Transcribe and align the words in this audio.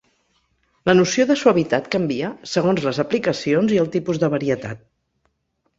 La 0.89 0.95
noció 0.99 1.25
de 1.31 1.35
suavitat 1.41 1.89
canvia 1.97 2.33
segons 2.55 2.83
les 2.89 3.01
aplicacions 3.05 3.77
i 3.79 3.79
el 3.85 3.95
tipus 3.99 4.23
de 4.27 4.33
varietat. 4.39 4.85